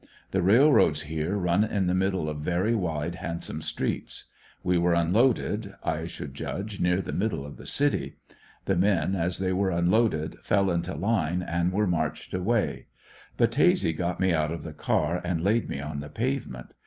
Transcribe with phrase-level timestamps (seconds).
[0.31, 4.31] The railroads here run in the middle of very wide, handsome streets.
[4.63, 8.17] We were unloaded, I should judge, near the middle of the city.
[8.65, 12.87] The men as they were unloaded, fell into line and were marched away.
[13.37, 16.73] Battese got me out of the car, and laid me on the payement.